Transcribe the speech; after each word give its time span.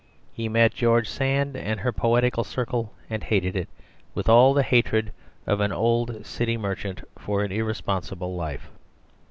He 0.33 0.49
met 0.49 0.73
George 0.73 1.07
Sand 1.07 1.55
and 1.55 1.81
her 1.81 1.91
poetical 1.91 2.43
circle 2.43 2.91
and 3.07 3.23
hated 3.23 3.55
it, 3.55 3.69
with 4.15 4.27
all 4.27 4.55
the 4.55 4.63
hatred 4.63 5.11
of 5.45 5.61
an 5.61 5.71
old 5.71 6.25
city 6.25 6.57
merchant 6.57 7.07
for 7.19 7.47
the 7.47 7.59
irresponsible 7.59 8.35
life. 8.35 8.71